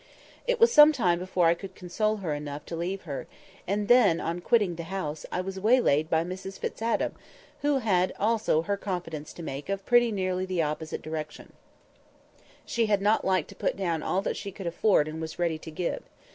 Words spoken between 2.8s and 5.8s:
her; and then, on quitting the house, I was